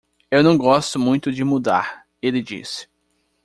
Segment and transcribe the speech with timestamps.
[0.31, 2.87] "Eu não gosto muito de mudar?" ele disse.